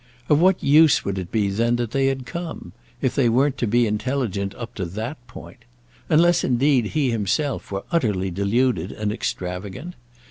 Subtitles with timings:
[0.29, 3.85] Of what use would it be then that they had come?—if they weren't to be
[3.85, 5.59] intelligent up to that point:
[6.09, 9.93] unless indeed he himself were utterly deluded and extravagant?